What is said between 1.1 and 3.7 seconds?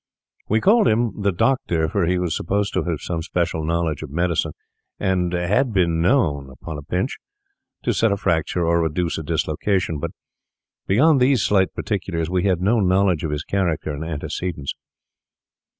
the Doctor, for he was supposed to have some special